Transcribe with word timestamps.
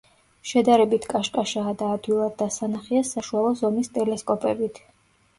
შედარებით 0.51 1.03
კაშკაშაა 1.09 1.73
და 1.81 1.89
ადვილად 1.95 2.33
დასანახია 2.39 3.01
საშუალო 3.09 3.51
ზომის 3.61 3.91
ტელესკოპებით. 3.99 4.81